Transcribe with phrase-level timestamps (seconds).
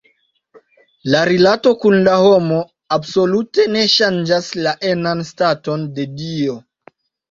[1.15, 2.59] La rilato kun la homo
[2.99, 6.63] absolute ne ŝanĝas la enan staton de Dio.